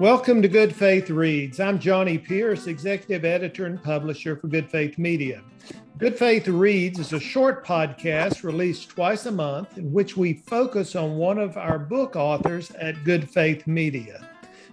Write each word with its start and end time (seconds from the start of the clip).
Welcome 0.00 0.42
to 0.42 0.48
Good 0.48 0.74
Faith 0.74 1.08
Reads. 1.08 1.60
I'm 1.60 1.78
Johnny 1.78 2.18
Pierce, 2.18 2.66
executive 2.66 3.24
editor 3.24 3.66
and 3.66 3.80
publisher 3.80 4.34
for 4.34 4.48
Good 4.48 4.68
Faith 4.68 4.98
Media. 4.98 5.40
Good 5.98 6.18
Faith 6.18 6.48
Reads 6.48 6.98
is 6.98 7.12
a 7.12 7.20
short 7.20 7.64
podcast 7.64 8.42
released 8.42 8.88
twice 8.88 9.26
a 9.26 9.30
month 9.30 9.78
in 9.78 9.92
which 9.92 10.16
we 10.16 10.32
focus 10.32 10.96
on 10.96 11.14
one 11.14 11.38
of 11.38 11.56
our 11.56 11.78
book 11.78 12.16
authors 12.16 12.72
at 12.72 13.04
Good 13.04 13.30
Faith 13.30 13.68
Media. 13.68 14.28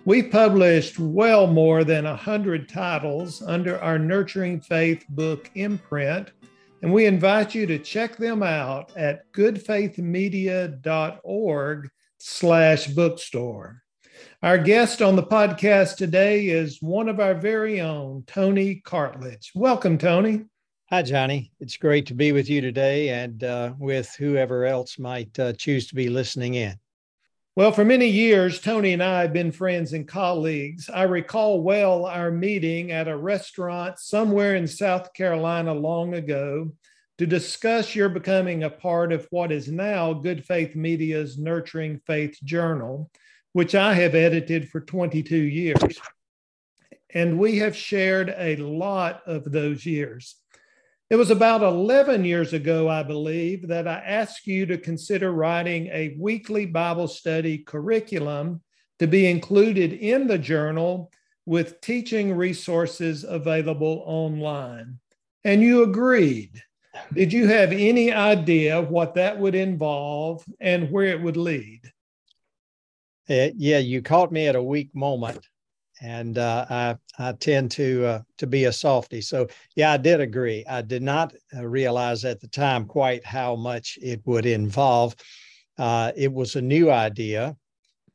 We've 0.06 0.32
published 0.32 0.98
well 0.98 1.46
more 1.46 1.84
than 1.84 2.06
100 2.06 2.68
titles 2.68 3.44
under 3.44 3.80
our 3.80 4.00
Nurturing 4.00 4.60
Faith 4.60 5.06
book 5.10 5.52
imprint, 5.54 6.32
and 6.82 6.92
we 6.92 7.06
invite 7.06 7.54
you 7.54 7.68
to 7.68 7.78
check 7.78 8.18
them 8.18 8.42
out 8.42 8.92
at 8.98 9.32
goodfaithmedia.org 9.34 11.90
slash 12.18 12.88
bookstore. 12.88 13.84
Our 14.44 14.58
guest 14.58 15.04
on 15.04 15.16
the 15.16 15.22
podcast 15.22 15.98
today 15.98 16.48
is 16.48 16.82
one 16.82 17.10
of 17.10 17.20
our 17.20 17.36
very 17.36 17.80
own, 17.80 18.24
Tony 18.26 18.82
Cartledge. 18.84 19.52
Welcome, 19.54 20.00
Tony. 20.00 20.46
Hi, 20.90 21.04
Johnny. 21.04 21.52
It's 21.60 21.78
great 21.78 22.08
to 22.08 22.16
be 22.16 22.32
with 22.32 22.50
you 22.50 22.60
today 22.60 23.10
and 23.10 23.44
uh, 23.44 23.74
with 23.78 24.16
whoever 24.16 24.66
else 24.66 24.98
might 24.98 25.38
uh, 25.38 25.54
choose 25.54 25.86
to 25.90 25.96
be 25.96 26.10
listening 26.10 26.56
in. 26.56 26.74
Well, 27.56 27.72
for 27.72 27.86
many 27.86 28.08
years, 28.08 28.60
Tony 28.60 28.94
and 28.94 29.04
I 29.04 29.22
have 29.22 29.32
been 29.32 29.52
friends 29.52 29.94
and 29.94 30.08
colleagues. 30.08 30.90
I 30.90 31.04
recall 31.04 31.62
well 31.62 32.08
our 32.08 32.32
meeting 32.32 32.92
at 32.92 33.08
a 33.08 33.16
restaurant 33.16 34.00
somewhere 34.00 34.56
in 34.56 34.66
South 34.66 35.14
Carolina 35.14 35.72
long 35.72 36.16
ago 36.16 36.72
to 37.20 37.28
discuss 37.28 37.96
your 37.96 38.10
becoming 38.10 38.64
a 38.64 38.72
part 38.72 39.14
of 39.14 39.28
what 39.30 39.52
is 39.52 39.68
now 39.68 40.14
Good 40.14 40.44
Faith 40.44 40.76
Media's 40.76 41.38
Nurturing 41.38 42.02
Faith 42.08 42.40
Journal 42.44 43.12
which 43.54 43.76
I 43.76 43.94
have 43.94 44.16
edited 44.16 44.70
for 44.70 44.82
22 44.82 45.36
years. 45.36 46.00
And 47.14 47.38
we 47.38 47.58
have 47.58 47.76
shared 47.76 48.34
a 48.38 48.56
lot 48.58 49.22
of 49.26 49.52
those 49.52 49.86
years. 49.86 50.36
It 51.10 51.18
was 51.18 51.30
about 51.30 51.62
11 51.62 52.24
years 52.24 52.54
ago, 52.54 52.88
I 52.88 53.04
believe, 53.04 53.68
that 53.68 53.86
I 53.86 53.96
asked 53.96 54.48
you 54.48 54.66
to 54.68 54.78
consider 54.78 55.34
writing 55.34 55.88
a 55.88 56.16
weekly 56.18 56.66
Bible 56.66 57.10
study 57.10 57.58
curriculum 57.58 58.62
to 59.00 59.08
be 59.08 59.30
included 59.30 59.92
in 59.92 60.28
the 60.28 60.38
journal 60.38 61.12
with 61.46 61.82
teaching 61.82 62.34
resources 62.34 63.26
available 63.26 64.04
online. 64.06 65.00
And 65.44 65.62
you 65.62 65.84
agreed. 65.84 66.64
Did 67.14 67.34
you 67.34 67.48
have 67.48 67.74
any 67.74 68.14
idea 68.14 68.82
what 68.82 69.16
that 69.16 69.38
would 69.38 69.56
involve 69.56 70.46
and 70.62 70.92
where 70.92 71.08
it 71.08 71.22
would 71.22 71.36
lead? 71.36 71.92
Uh, 73.30 73.50
yeah, 73.56 73.78
you 73.78 74.02
caught 74.02 74.32
me 74.32 74.48
at 74.48 74.56
a 74.56 74.64
weak 74.64 74.94
moment, 74.94 75.48
and 76.02 76.38
uh, 76.38 76.66
I 76.70 76.96
I 77.20 77.34
tend 77.34 77.72
to 77.72 78.06
uh, 78.06 78.22
to 78.38 78.48
be 78.48 78.66
a 78.66 78.72
softy. 78.72 79.22
So 79.22 79.48
yeah, 79.76 79.94
I 79.94 79.98
did 79.98 80.20
agree. 80.20 80.66
I 80.68 80.82
did 80.82 81.04
not 81.04 81.34
uh, 81.56 81.66
realize 81.66 82.26
at 82.26 82.40
the 82.42 82.48
time 82.48 82.86
quite 82.86 83.26
how 83.26 83.56
much 83.56 83.98
it 84.02 84.22
would 84.26 84.46
involve. 84.46 85.16
Uh, 85.78 86.12
it 86.16 86.32
was 86.32 86.56
a 86.56 86.62
new 86.62 86.92
idea. 86.92 87.56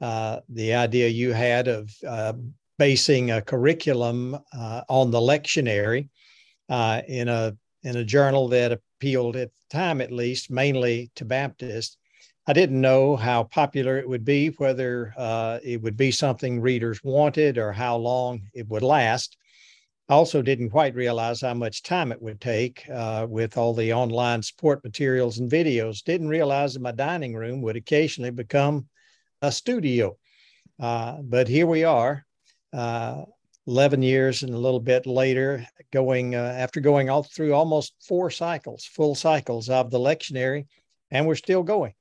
Uh, 0.00 0.40
the 0.48 0.74
idea 0.74 1.08
you 1.08 1.32
had 1.32 1.68
of 1.68 1.90
basing 2.78 3.30
a 3.30 3.40
curriculum 3.40 4.38
on 4.88 5.10
the 5.10 5.20
lectionary 5.20 6.08
in 6.68 7.28
a 7.28 7.56
in 7.82 7.96
a 7.96 8.04
journal 8.04 8.48
that 8.48 8.72
appealed 8.72 9.36
at 9.36 9.50
the 9.52 9.78
time, 9.78 10.00
at 10.00 10.10
least, 10.12 10.50
mainly 10.50 11.10
to 11.14 11.24
Baptists. 11.24 11.96
I 12.48 12.52
didn't 12.52 12.80
know 12.80 13.16
how 13.16 13.42
popular 13.42 13.98
it 13.98 14.08
would 14.08 14.24
be, 14.24 14.48
whether 14.50 15.12
uh, 15.16 15.58
it 15.64 15.82
would 15.82 15.96
be 15.96 16.12
something 16.12 16.60
readers 16.60 17.02
wanted 17.02 17.58
or 17.58 17.72
how 17.72 17.96
long 17.96 18.42
it 18.54 18.68
would 18.68 18.84
last. 18.84 19.36
I 20.08 20.14
also 20.14 20.42
didn't 20.42 20.70
quite 20.70 20.94
realize 20.94 21.40
how 21.40 21.54
much 21.54 21.82
time 21.82 22.12
it 22.12 22.22
would 22.22 22.40
take 22.40 22.88
uh, 22.88 23.26
with 23.28 23.58
all 23.58 23.74
the 23.74 23.92
online 23.92 24.44
support 24.44 24.84
materials 24.84 25.38
and 25.38 25.50
videos. 25.50 26.04
Didn't 26.04 26.28
realize 26.28 26.74
that 26.74 26.82
my 26.82 26.92
dining 26.92 27.34
room 27.34 27.62
would 27.62 27.74
occasionally 27.74 28.30
become 28.30 28.86
a 29.42 29.50
studio. 29.50 30.16
Uh, 30.78 31.16
but 31.22 31.48
here 31.48 31.66
we 31.66 31.82
are, 31.82 32.24
uh, 32.72 33.24
11 33.66 34.02
years 34.02 34.44
and 34.44 34.54
a 34.54 34.58
little 34.58 34.78
bit 34.78 35.04
later, 35.04 35.66
going 35.92 36.36
uh, 36.36 36.54
after 36.56 36.78
going 36.78 37.10
all 37.10 37.24
through 37.24 37.54
almost 37.54 37.94
four 38.06 38.30
cycles, 38.30 38.84
full 38.84 39.16
cycles 39.16 39.68
of 39.68 39.90
the 39.90 39.98
lectionary, 39.98 40.66
and 41.10 41.26
we're 41.26 41.34
still 41.34 41.64
going. 41.64 41.94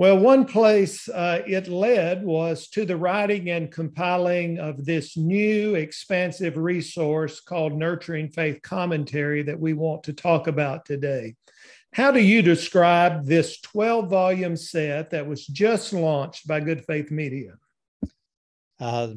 Well, 0.00 0.16
one 0.16 0.46
place 0.46 1.10
uh, 1.10 1.42
it 1.46 1.68
led 1.68 2.24
was 2.24 2.68
to 2.68 2.86
the 2.86 2.96
writing 2.96 3.50
and 3.50 3.70
compiling 3.70 4.58
of 4.58 4.86
this 4.86 5.14
new 5.14 5.74
expansive 5.74 6.56
resource 6.56 7.40
called 7.40 7.74
Nurturing 7.74 8.30
Faith 8.30 8.62
Commentary 8.62 9.42
that 9.42 9.60
we 9.60 9.74
want 9.74 10.04
to 10.04 10.14
talk 10.14 10.46
about 10.46 10.86
today. 10.86 11.34
How 11.92 12.12
do 12.12 12.18
you 12.18 12.40
describe 12.40 13.26
this 13.26 13.60
12 13.60 14.08
volume 14.08 14.56
set 14.56 15.10
that 15.10 15.26
was 15.26 15.46
just 15.46 15.92
launched 15.92 16.48
by 16.48 16.60
Good 16.60 16.82
Faith 16.86 17.10
Media? 17.10 17.58
Uh, 18.80 19.08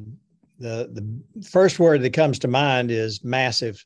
the, 0.59 0.89
the 0.91 1.47
first 1.47 1.79
word 1.79 2.01
that 2.01 2.11
comes 2.11 2.39
to 2.39 2.50
mind 2.50 2.91
is 2.91 3.23
massive. 3.23 3.85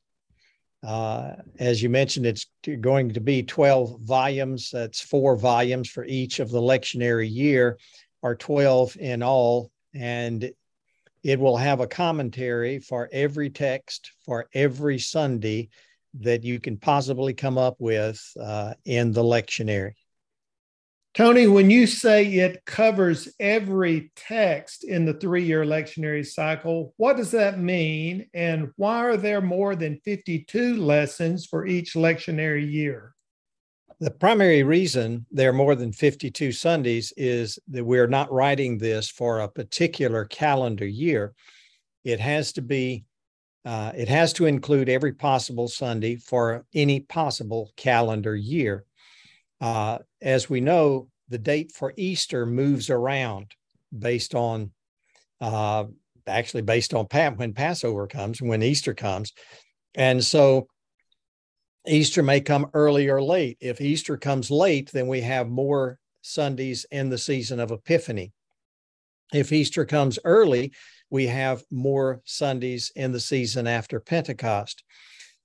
Uh, 0.84 1.34
as 1.60 1.82
you 1.82 1.90
mentioned, 1.90 2.26
it's 2.26 2.46
going 2.82 3.14
to 3.14 3.22
be 3.22 3.44
12 3.44 4.02
volumes. 4.02 4.70
That's 4.72 5.02
four 5.02 5.36
volumes 5.36 5.90
for 5.90 6.06
each 6.06 6.40
of 6.40 6.52
the 6.52 6.62
lectionary 6.62 7.30
year, 7.30 7.78
or 8.22 8.36
12 8.36 8.98
in 8.98 9.24
all. 9.24 9.72
And 9.94 10.52
it 11.24 11.40
will 11.40 11.58
have 11.58 11.80
a 11.80 11.88
commentary 11.88 12.80
for 12.80 13.10
every 13.12 13.50
text 13.50 14.12
for 14.26 14.48
every 14.54 15.00
Sunday 15.00 15.70
that 16.20 16.44
you 16.44 16.60
can 16.60 16.78
possibly 16.78 17.34
come 17.34 17.58
up 17.58 17.76
with 17.80 18.22
uh, 18.40 18.74
in 18.86 19.12
the 19.12 19.24
lectionary. 19.24 19.94
Tony, 21.18 21.48
when 21.48 21.72
you 21.72 21.88
say 21.88 22.32
it 22.32 22.64
covers 22.66 23.28
every 23.40 24.12
text 24.16 24.84
in 24.84 25.04
the 25.04 25.16
three 25.16 25.44
year 25.44 25.66
lectionary 25.66 26.24
cycle, 26.24 26.94
what 26.98 27.18
does 27.18 27.32
that 27.32 27.58
mean? 27.58 28.30
And 28.36 28.70
why 28.76 29.04
are 29.04 29.18
there 29.18 29.42
more 29.42 29.76
than 29.76 30.00
52 30.06 30.76
lessons 30.76 31.48
for 31.48 31.66
each 31.66 31.96
lectionary 31.96 32.72
year? 32.72 33.16
The 34.00 34.12
primary 34.12 34.62
reason 34.62 35.26
there 35.32 35.50
are 35.50 35.54
more 35.54 35.74
than 35.74 35.92
52 35.92 36.52
Sundays 36.52 37.12
is 37.18 37.58
that 37.70 37.84
we're 37.84 38.06
not 38.06 38.32
writing 38.32 38.78
this 38.78 39.10
for 39.10 39.40
a 39.40 39.50
particular 39.50 40.26
calendar 40.26 40.86
year. 40.86 41.34
It 42.04 42.20
has 42.20 42.54
to 42.54 42.62
be, 42.62 43.06
uh, 43.66 43.92
it 43.98 44.08
has 44.08 44.34
to 44.34 44.46
include 44.46 44.88
every 44.88 45.14
possible 45.14 45.68
Sunday 45.68 46.18
for 46.18 46.64
any 46.76 47.00
possible 47.00 47.72
calendar 47.76 48.36
year. 48.36 48.86
Uh, 49.60 50.00
as 50.22 50.50
we 50.50 50.62
know, 50.62 51.08
the 51.30 51.38
date 51.38 51.72
for 51.74 51.94
Easter 51.98 52.46
moves 52.46 52.90
around 52.90 53.52
based 53.98 54.36
on, 54.36 54.72
uh, 55.42 55.86
actually 56.28 56.62
based 56.62 56.94
on 56.94 57.06
when 57.36 57.54
Passover 57.54 58.08
comes, 58.08 58.42
when 58.42 58.64
Easter 58.64 58.94
comes. 58.94 59.34
And 59.96 60.24
so 60.24 60.68
Easter 61.88 62.22
may 62.22 62.42
come 62.42 62.68
early 62.74 63.10
or 63.10 63.22
late. 63.22 63.58
If 63.60 63.82
Easter 63.82 64.18
comes 64.18 64.52
late, 64.52 64.92
then 64.92 65.08
we 65.08 65.22
have 65.22 65.48
more 65.48 65.98
Sundays 66.22 66.86
in 66.92 67.10
the 67.10 67.18
season 67.18 67.60
of 67.60 67.72
Epiphany. 67.72 68.34
If 69.34 69.52
Easter 69.52 69.86
comes 69.86 70.20
early, 70.24 70.74
we 71.10 71.28
have 71.28 71.64
more 71.72 72.22
Sundays 72.26 72.92
in 72.96 73.12
the 73.12 73.20
season 73.20 73.68
after 73.68 74.00
Pentecost. 74.00 74.84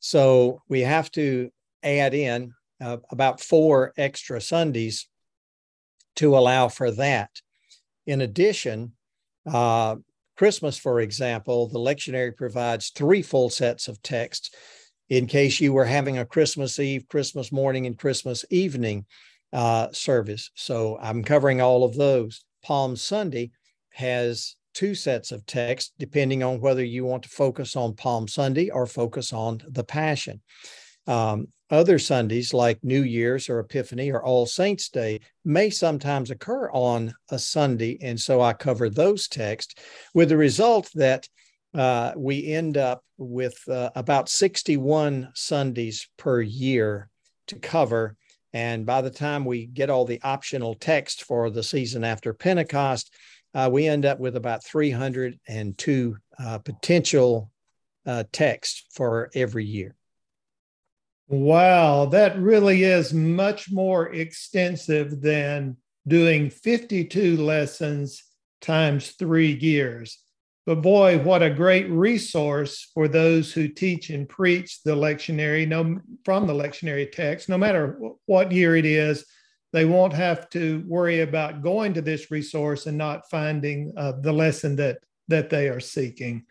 So 0.00 0.62
we 0.68 0.80
have 0.80 1.10
to 1.12 1.50
add 1.82 2.14
in 2.14 2.52
uh, 2.82 2.98
about 3.10 3.40
four 3.40 3.92
extra 3.96 4.40
Sundays 4.40 5.08
to 6.16 6.36
allow 6.36 6.68
for 6.68 6.90
that. 6.90 7.30
In 8.06 8.20
addition, 8.20 8.92
uh, 9.50 9.96
Christmas, 10.36 10.76
for 10.76 11.00
example, 11.00 11.68
the 11.68 11.78
lectionary 11.78 12.36
provides 12.36 12.90
three 12.90 13.22
full 13.22 13.50
sets 13.50 13.88
of 13.88 14.02
texts 14.02 14.50
in 15.08 15.26
case 15.26 15.60
you 15.60 15.72
were 15.72 15.84
having 15.84 16.18
a 16.18 16.24
Christmas 16.24 16.78
Eve, 16.78 17.06
Christmas 17.08 17.52
morning, 17.52 17.86
and 17.86 17.98
Christmas 17.98 18.44
evening 18.50 19.04
uh, 19.52 19.88
service. 19.92 20.50
So 20.54 20.98
I'm 21.00 21.22
covering 21.22 21.60
all 21.60 21.84
of 21.84 21.94
those. 21.94 22.44
Palm 22.64 22.96
Sunday 22.96 23.50
has 23.90 24.56
two 24.74 24.94
sets 24.94 25.32
of 25.32 25.44
texts, 25.44 25.92
depending 25.98 26.42
on 26.42 26.60
whether 26.60 26.84
you 26.84 27.04
want 27.04 27.24
to 27.24 27.28
focus 27.28 27.76
on 27.76 27.94
Palm 27.94 28.26
Sunday 28.26 28.70
or 28.70 28.86
focus 28.86 29.32
on 29.32 29.60
the 29.68 29.84
Passion. 29.84 30.40
Um, 31.06 31.48
other 31.70 31.98
Sundays, 31.98 32.52
like 32.52 32.84
New 32.84 33.02
Year's 33.02 33.48
or 33.48 33.58
Epiphany 33.58 34.10
or 34.12 34.22
All 34.22 34.44
Saints 34.44 34.90
Day, 34.90 35.20
may 35.42 35.70
sometimes 35.70 36.30
occur 36.30 36.70
on 36.70 37.14
a 37.30 37.38
Sunday. 37.38 37.98
And 38.02 38.20
so 38.20 38.42
I 38.42 38.52
cover 38.52 38.90
those 38.90 39.26
texts 39.26 39.74
with 40.12 40.28
the 40.28 40.36
result 40.36 40.90
that 40.94 41.26
uh, 41.74 42.12
we 42.14 42.46
end 42.52 42.76
up 42.76 43.02
with 43.16 43.56
uh, 43.68 43.90
about 43.94 44.28
61 44.28 45.30
Sundays 45.34 46.06
per 46.18 46.42
year 46.42 47.08
to 47.46 47.58
cover. 47.58 48.16
And 48.52 48.84
by 48.84 49.00
the 49.00 49.10
time 49.10 49.46
we 49.46 49.64
get 49.64 49.88
all 49.88 50.04
the 50.04 50.20
optional 50.22 50.74
text 50.74 51.24
for 51.24 51.48
the 51.48 51.62
season 51.62 52.04
after 52.04 52.34
Pentecost, 52.34 53.14
uh, 53.54 53.70
we 53.72 53.86
end 53.86 54.04
up 54.04 54.18
with 54.20 54.36
about 54.36 54.62
302 54.62 56.16
uh, 56.38 56.58
potential 56.58 57.50
uh, 58.04 58.24
texts 58.30 58.84
for 58.92 59.30
every 59.34 59.64
year. 59.64 59.94
Wow, 61.28 62.06
that 62.06 62.38
really 62.38 62.84
is 62.84 63.14
much 63.14 63.70
more 63.70 64.12
extensive 64.12 65.20
than 65.20 65.76
doing 66.06 66.50
52 66.50 67.36
lessons 67.36 68.22
times 68.60 69.10
three 69.12 69.52
years. 69.52 70.18
But 70.64 70.80
boy, 70.80 71.18
what 71.18 71.42
a 71.42 71.50
great 71.50 71.88
resource 71.90 72.90
for 72.94 73.08
those 73.08 73.52
who 73.52 73.66
teach 73.66 74.10
and 74.10 74.28
preach 74.28 74.82
the 74.84 74.94
lectionary 74.94 75.66
no, 75.66 75.98
from 76.24 76.46
the 76.46 76.54
lectionary 76.54 77.10
text, 77.10 77.48
no 77.48 77.58
matter 77.58 77.98
what 78.26 78.52
year 78.52 78.76
it 78.76 78.84
is. 78.84 79.24
They 79.72 79.86
won't 79.86 80.12
have 80.12 80.50
to 80.50 80.84
worry 80.86 81.20
about 81.20 81.62
going 81.62 81.94
to 81.94 82.02
this 82.02 82.30
resource 82.30 82.86
and 82.86 82.98
not 82.98 83.28
finding 83.30 83.92
uh, 83.96 84.12
the 84.20 84.32
lesson 84.32 84.76
that, 84.76 84.98
that 85.28 85.50
they 85.50 85.68
are 85.68 85.80
seeking. 85.80 86.44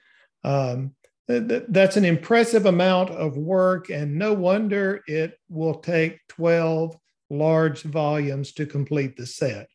Um, 0.43 0.95
that's 1.27 1.97
an 1.97 2.05
impressive 2.05 2.65
amount 2.65 3.09
of 3.11 3.37
work, 3.37 3.89
and 3.89 4.15
no 4.15 4.33
wonder 4.33 5.01
it 5.07 5.39
will 5.49 5.75
take 5.75 6.19
12 6.29 6.97
large 7.29 7.83
volumes 7.83 8.51
to 8.53 8.65
complete 8.65 9.15
the 9.15 9.25
set. 9.25 9.67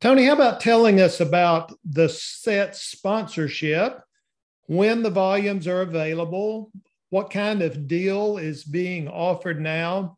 Tony, 0.00 0.24
how 0.24 0.34
about 0.34 0.60
telling 0.60 1.00
us 1.00 1.20
about 1.20 1.72
the 1.84 2.08
set 2.08 2.76
sponsorship, 2.76 4.00
when 4.66 5.02
the 5.02 5.10
volumes 5.10 5.66
are 5.66 5.82
available, 5.82 6.70
what 7.10 7.30
kind 7.30 7.62
of 7.62 7.86
deal 7.86 8.36
is 8.36 8.64
being 8.64 9.08
offered 9.08 9.60
now, 9.60 10.16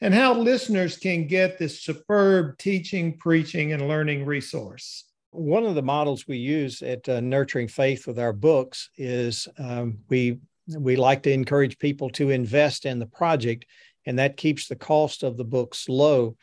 and 0.00 0.14
how 0.14 0.34
listeners 0.34 0.96
can 0.96 1.26
get 1.26 1.58
this 1.58 1.82
superb 1.82 2.56
teaching, 2.58 3.18
preaching, 3.18 3.72
and 3.72 3.86
learning 3.86 4.24
resource? 4.24 5.09
One 5.32 5.64
of 5.64 5.74
the 5.74 5.82
models 5.82 6.26
we 6.26 6.38
use 6.38 6.82
at 6.82 7.08
uh, 7.08 7.20
Nurturing 7.20 7.68
Faith 7.68 8.06
with 8.06 8.18
our 8.18 8.32
books 8.32 8.90
is 8.96 9.46
um, 9.58 9.98
we 10.08 10.38
we 10.78 10.96
like 10.96 11.22
to 11.24 11.32
encourage 11.32 11.78
people 11.78 12.10
to 12.10 12.30
invest 12.30 12.84
in 12.84 12.98
the 12.98 13.06
project, 13.06 13.66
and 14.06 14.18
that 14.18 14.36
keeps 14.36 14.66
the 14.66 14.76
cost 14.76 15.22
of 15.22 15.36
the 15.36 15.44
books 15.44 15.88
low. 15.88 16.36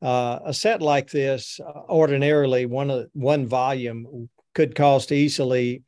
Uh, 0.00 0.38
a 0.44 0.54
set 0.54 0.80
like 0.80 1.10
this, 1.10 1.58
uh, 1.60 1.80
ordinarily 1.88 2.66
one 2.66 3.08
one 3.12 3.46
volume 3.46 4.28
could 4.54 4.74
cost 4.74 5.10
easily 5.10 5.82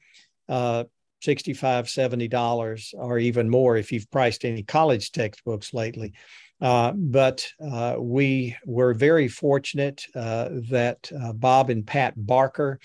uh, 0.49 0.85
65 1.23 1.88
70 1.88 2.29
dollars 2.29 2.94
or 2.96 3.19
even 3.19 3.49
more 3.49 3.76
if 3.76 3.93
you've 3.93 4.11
priced 4.11 4.44
any 4.44 4.62
college 4.62 5.12
textbooks 5.12 5.75
lately 5.75 6.14
uh, 6.61 6.93
but 6.93 7.47
uh, 7.65 7.97
we 7.99 8.57
were 8.67 8.95
very 8.95 9.29
fortunate 9.29 10.05
uh, 10.15 10.49
that 10.71 11.11
uh, 11.23 11.33
bob 11.33 11.71
and 11.71 11.87
pat 11.87 12.15
barker 12.17 12.79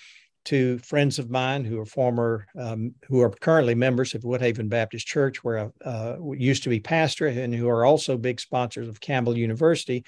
two 0.44 0.78
friends 0.80 1.18
of 1.18 1.30
mine 1.30 1.66
who 1.66 1.80
are 1.80 1.86
former 1.86 2.46
um, 2.60 2.94
who 3.08 3.22
are 3.22 3.30
currently 3.30 3.76
members 3.76 4.14
of 4.14 4.22
woodhaven 4.24 4.70
baptist 4.70 5.08
church 5.08 5.44
where 5.44 5.72
i 5.86 5.90
uh, 5.90 6.18
used 6.38 6.64
to 6.64 6.70
be 6.70 6.80
pastor 6.80 7.28
and 7.28 7.54
who 7.54 7.68
are 7.68 7.86
also 7.86 8.18
big 8.18 8.40
sponsors 8.40 8.88
of 8.88 9.02
campbell 9.02 9.38
university 9.38 10.06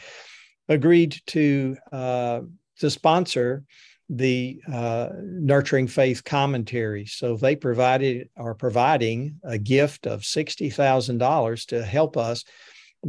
agreed 0.70 1.20
to 1.28 1.75
uh, 1.92 2.42
to 2.80 2.90
sponsor 2.90 3.63
the 4.10 4.62
uh, 4.72 5.10
nurturing 5.22 5.88
faith 5.88 6.24
commentary. 6.24 7.06
So 7.06 7.36
they 7.36 7.56
provided 7.56 8.30
are 8.38 8.54
providing 8.54 9.40
a 9.44 9.58
gift 9.58 10.08
of 10.08 10.24
sixty 10.24 10.70
thousand 10.70 11.18
dollars 11.18 11.66
to 11.68 11.84
help 11.84 12.16
us 12.18 12.46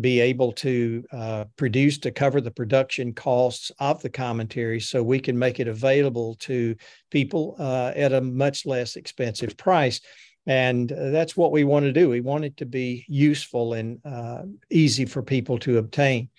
be 0.00 0.20
able 0.20 0.52
to 0.52 1.04
uh, 1.12 1.44
produce 1.56 1.98
to 1.98 2.10
cover 2.10 2.40
the 2.40 2.50
production 2.50 3.12
costs 3.12 3.72
of 3.78 4.00
the 4.02 4.10
commentary, 4.10 4.80
so 4.80 5.02
we 5.02 5.20
can 5.20 5.38
make 5.38 5.60
it 5.60 5.68
available 5.68 6.34
to 6.36 6.76
people 7.10 7.56
uh, 7.58 7.92
at 7.94 8.12
a 8.12 8.20
much 8.20 8.66
less 8.66 8.96
expensive 8.96 9.56
price. 9.56 10.00
And 10.46 10.88
that's 10.88 11.36
what 11.36 11.52
we 11.52 11.64
want 11.64 11.84
to 11.84 11.92
do. 11.92 12.08
We 12.08 12.22
want 12.22 12.44
it 12.44 12.56
to 12.56 12.66
be 12.66 13.04
useful 13.06 13.74
and 13.74 14.00
uh, 14.04 14.42
easy 14.70 15.04
for 15.04 15.22
people 15.22 15.58
to 15.58 15.78
obtain. 15.78 16.30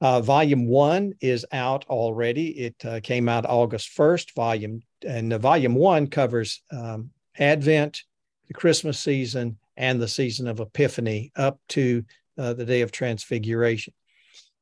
Uh, 0.00 0.20
volume 0.20 0.66
one 0.66 1.14
is 1.20 1.46
out 1.52 1.84
already. 1.88 2.48
It 2.48 2.74
uh, 2.84 3.00
came 3.00 3.28
out 3.28 3.46
August 3.46 3.96
1st. 3.96 4.34
Volume 4.34 4.82
and 5.06 5.30
the 5.30 5.38
volume 5.38 5.74
one 5.74 6.06
covers 6.06 6.62
um, 6.70 7.10
Advent, 7.38 8.02
the 8.48 8.54
Christmas 8.54 8.98
season, 8.98 9.58
and 9.76 10.00
the 10.00 10.08
season 10.08 10.48
of 10.48 10.60
Epiphany 10.60 11.32
up 11.36 11.58
to 11.70 12.04
uh, 12.38 12.54
the 12.54 12.64
day 12.64 12.82
of 12.82 12.92
Transfiguration. 12.92 13.94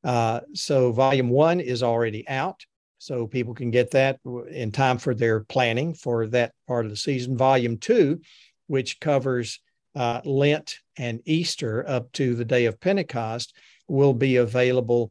Uh, 0.05 0.41
so 0.55 0.93
volume 0.93 1.29
one 1.29 1.61
is 1.61 1.83
already 1.83 2.27
out. 2.29 2.61
So 2.99 3.27
people 3.27 3.55
can 3.55 3.71
get 3.71 3.91
that 3.93 4.21
in 4.49 4.71
time 4.71 4.99
for 4.99 5.15
their 5.15 5.41
planning 5.41 5.95
for 5.95 6.29
that 6.29 6.53
part 6.69 6.85
of 6.85 6.91
the 6.91 6.97
season. 6.97 7.37
Volume 7.37 7.79
two, 7.79 8.21
which 8.69 9.01
covers 9.01 9.61
uh, 9.95 10.21
Lent 10.25 10.79
and 10.97 11.21
Easter 11.25 11.85
up 11.89 12.13
to 12.13 12.35
the 12.35 12.45
day 12.45 12.67
of 12.67 12.81
Pentecost, 12.81 13.55
will 13.89 14.15
be 14.15 14.37
available 14.37 15.11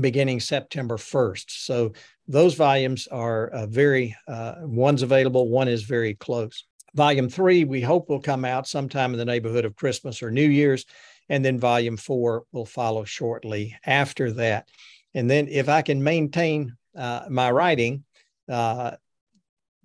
beginning 0.00 0.40
September 0.40 0.96
1st. 0.96 1.44
So 1.48 1.92
those 2.26 2.54
volumes 2.54 3.06
are 3.08 3.48
uh, 3.48 3.66
very, 3.66 4.16
uh, 4.26 4.54
one's 4.60 5.02
available, 5.02 5.48
one 5.48 5.68
is 5.68 5.82
very 5.82 6.14
close. 6.14 6.64
Volume 6.94 7.28
three, 7.28 7.64
we 7.64 7.80
hope 7.80 8.08
will 8.08 8.20
come 8.20 8.44
out 8.44 8.68
sometime 8.68 9.12
in 9.12 9.18
the 9.18 9.24
neighborhood 9.24 9.64
of 9.64 9.74
Christmas 9.74 10.22
or 10.22 10.30
New 10.30 10.48
Year's. 10.48 10.84
And 11.28 11.44
then 11.44 11.58
volume 11.58 11.96
four 11.96 12.44
will 12.52 12.66
follow 12.66 13.04
shortly 13.04 13.76
after 13.86 14.32
that. 14.32 14.68
And 15.14 15.30
then 15.30 15.48
if 15.48 15.68
I 15.68 15.82
can 15.82 16.02
maintain 16.02 16.76
uh, 16.96 17.26
my 17.30 17.50
writing, 17.50 18.04
uh, 18.48 18.92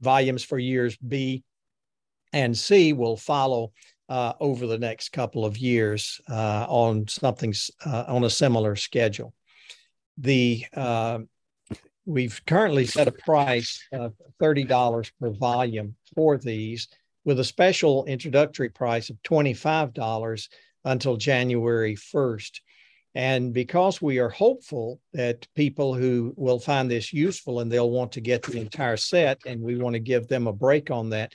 volumes 0.01 0.43
for 0.43 0.57
years 0.57 0.97
B 0.97 1.43
and 2.33 2.57
C 2.57 2.93
will 2.93 3.17
follow 3.17 3.71
uh, 4.09 4.33
over 4.39 4.67
the 4.67 4.77
next 4.77 5.09
couple 5.09 5.45
of 5.45 5.57
years 5.57 6.19
uh, 6.29 6.65
on 6.67 7.07
something 7.07 7.53
uh, 7.85 8.05
on 8.07 8.23
a 8.23 8.29
similar 8.29 8.75
schedule 8.75 9.33
the 10.19 10.65
uh, 10.73 11.19
we've 12.05 12.41
currently 12.45 12.85
set 12.85 13.07
a 13.07 13.11
price 13.11 13.81
of 13.91 14.13
$30 14.41 15.11
per 15.19 15.29
volume 15.29 15.95
for 16.15 16.37
these 16.37 16.87
with 17.23 17.39
a 17.39 17.43
special 17.43 18.05
introductory 18.05 18.69
price 18.69 19.09
of 19.09 19.21
$25 19.23 20.47
until 20.85 21.17
January 21.17 21.95
1st. 21.95 22.61
And 23.15 23.53
because 23.53 24.01
we 24.01 24.19
are 24.19 24.29
hopeful 24.29 24.99
that 25.13 25.47
people 25.55 25.93
who 25.95 26.33
will 26.37 26.59
find 26.59 26.89
this 26.89 27.11
useful 27.11 27.59
and 27.59 27.71
they'll 27.71 27.89
want 27.89 28.11
to 28.13 28.21
get 28.21 28.43
the 28.43 28.59
entire 28.59 28.97
set, 28.97 29.39
and 29.45 29.61
we 29.61 29.77
want 29.77 29.93
to 29.93 29.99
give 29.99 30.27
them 30.27 30.47
a 30.47 30.53
break 30.53 30.91
on 30.91 31.09
that. 31.09 31.33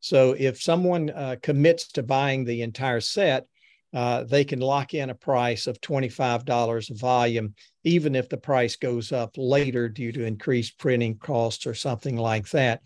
So 0.00 0.34
if 0.38 0.62
someone 0.62 1.10
uh, 1.10 1.36
commits 1.42 1.88
to 1.92 2.02
buying 2.02 2.44
the 2.44 2.62
entire 2.62 3.00
set, 3.00 3.46
uh, 3.92 4.24
they 4.24 4.44
can 4.44 4.60
lock 4.60 4.94
in 4.94 5.10
a 5.10 5.14
price 5.14 5.66
of 5.66 5.80
$25 5.80 6.90
a 6.90 6.94
volume, 6.94 7.54
even 7.84 8.14
if 8.14 8.28
the 8.28 8.36
price 8.36 8.76
goes 8.76 9.12
up 9.12 9.32
later 9.36 9.88
due 9.88 10.12
to 10.12 10.24
increased 10.24 10.78
printing 10.78 11.18
costs 11.18 11.66
or 11.66 11.74
something 11.74 12.16
like 12.16 12.48
that. 12.50 12.80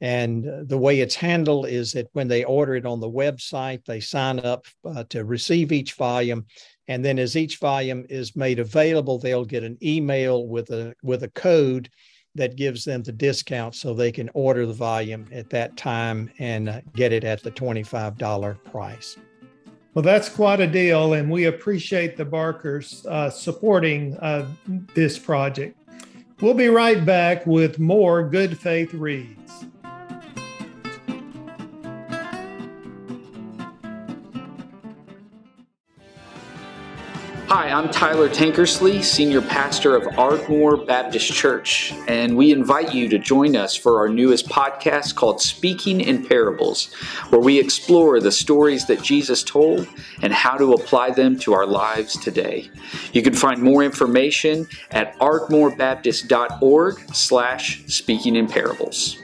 And 0.00 0.66
the 0.68 0.78
way 0.78 1.00
it's 1.00 1.14
handled 1.14 1.68
is 1.68 1.92
that 1.92 2.08
when 2.12 2.28
they 2.28 2.44
order 2.44 2.74
it 2.74 2.86
on 2.86 3.00
the 3.00 3.10
website, 3.10 3.84
they 3.84 4.00
sign 4.00 4.40
up 4.40 4.64
uh, 4.84 5.04
to 5.10 5.24
receive 5.24 5.72
each 5.72 5.94
volume. 5.94 6.46
And 6.88 7.04
then 7.04 7.18
as 7.18 7.36
each 7.36 7.58
volume 7.58 8.06
is 8.08 8.34
made 8.34 8.58
available, 8.58 9.18
they'll 9.18 9.44
get 9.44 9.62
an 9.62 9.76
email 9.82 10.46
with 10.46 10.70
a 10.70 10.94
with 11.02 11.22
a 11.22 11.28
code 11.28 11.90
that 12.34 12.56
gives 12.56 12.84
them 12.84 13.02
the 13.02 13.12
discount 13.12 13.74
so 13.74 13.92
they 13.92 14.12
can 14.12 14.30
order 14.34 14.64
the 14.64 14.72
volume 14.72 15.26
at 15.32 15.50
that 15.50 15.76
time 15.76 16.30
and 16.38 16.68
uh, 16.68 16.80
get 16.94 17.12
it 17.12 17.24
at 17.24 17.42
the 17.42 17.50
$25 17.50 18.64
price. 18.64 19.16
Well, 19.94 20.04
that's 20.04 20.28
quite 20.28 20.60
a 20.60 20.68
deal, 20.68 21.14
and 21.14 21.28
we 21.28 21.46
appreciate 21.46 22.16
the 22.16 22.24
Barkers 22.24 23.04
uh, 23.08 23.28
supporting 23.28 24.16
uh, 24.18 24.46
this 24.94 25.18
project. 25.18 25.76
We'll 26.40 26.54
be 26.54 26.68
right 26.68 27.04
back 27.04 27.44
with 27.44 27.80
more 27.80 28.22
Good 28.22 28.56
Faith 28.56 28.94
Reads. 28.94 29.66
Hi, 37.52 37.68
I'm 37.68 37.90
Tyler 37.90 38.28
Tankersley, 38.28 39.02
Senior 39.02 39.42
Pastor 39.42 39.96
of 39.96 40.06
Ardmore 40.16 40.76
Baptist 40.76 41.32
Church, 41.32 41.92
and 42.06 42.36
we 42.36 42.52
invite 42.52 42.94
you 42.94 43.08
to 43.08 43.18
join 43.18 43.56
us 43.56 43.74
for 43.74 43.98
our 43.98 44.08
newest 44.08 44.48
podcast 44.48 45.16
called 45.16 45.42
Speaking 45.42 46.00
in 46.00 46.24
Parables, 46.24 46.94
where 47.30 47.40
we 47.40 47.58
explore 47.58 48.20
the 48.20 48.30
stories 48.30 48.86
that 48.86 49.02
Jesus 49.02 49.42
told 49.42 49.88
and 50.22 50.32
how 50.32 50.56
to 50.58 50.74
apply 50.74 51.10
them 51.10 51.36
to 51.40 51.52
our 51.52 51.66
lives 51.66 52.16
today. 52.16 52.70
You 53.12 53.20
can 53.20 53.34
find 53.34 53.60
more 53.60 53.82
information 53.82 54.68
at 54.92 55.18
ardmorebaptist.org 55.18 57.14
slash 57.16 57.82
speaking 57.88 58.36
in 58.36 58.46
parables. 58.46 59.18